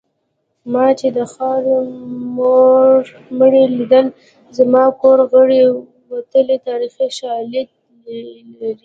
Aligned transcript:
ما 0.71 0.85
چې 0.99 1.07
د 1.17 1.19
خاوو 1.33 1.75
مړي 3.39 3.63
لیدلي 3.77 4.11
زما 4.57 4.83
کور 5.01 5.19
غړي 5.31 5.61
وتلي 6.13 6.57
تاریخي 6.67 7.07
شالید 7.19 7.69
لري 8.59 8.75